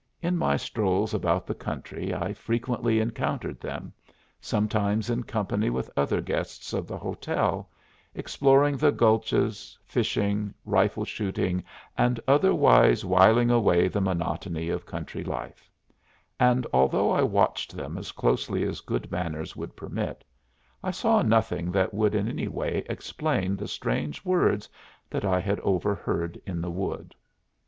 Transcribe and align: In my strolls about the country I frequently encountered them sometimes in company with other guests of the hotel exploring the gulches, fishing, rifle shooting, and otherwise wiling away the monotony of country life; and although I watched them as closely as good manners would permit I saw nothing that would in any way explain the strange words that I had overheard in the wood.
In 0.19 0.35
my 0.35 0.57
strolls 0.57 1.13
about 1.13 1.45
the 1.45 1.53
country 1.53 2.11
I 2.11 2.33
frequently 2.33 2.99
encountered 2.99 3.59
them 3.61 3.93
sometimes 4.39 5.11
in 5.11 5.21
company 5.25 5.69
with 5.69 5.91
other 5.95 6.21
guests 6.21 6.73
of 6.73 6.87
the 6.87 6.97
hotel 6.97 7.69
exploring 8.15 8.77
the 8.77 8.91
gulches, 8.91 9.77
fishing, 9.85 10.55
rifle 10.65 11.05
shooting, 11.05 11.63
and 11.95 12.19
otherwise 12.27 13.05
wiling 13.05 13.51
away 13.51 13.87
the 13.87 14.01
monotony 14.01 14.69
of 14.69 14.87
country 14.87 15.23
life; 15.23 15.69
and 16.39 16.65
although 16.73 17.11
I 17.11 17.21
watched 17.21 17.75
them 17.75 17.95
as 17.99 18.11
closely 18.11 18.63
as 18.63 18.81
good 18.81 19.11
manners 19.11 19.55
would 19.55 19.75
permit 19.75 20.23
I 20.83 20.89
saw 20.89 21.21
nothing 21.21 21.71
that 21.73 21.93
would 21.93 22.15
in 22.15 22.27
any 22.27 22.47
way 22.47 22.83
explain 22.89 23.55
the 23.55 23.67
strange 23.67 24.25
words 24.25 24.67
that 25.11 25.25
I 25.25 25.39
had 25.39 25.59
overheard 25.59 26.41
in 26.43 26.59
the 26.59 26.71
wood. 26.71 27.13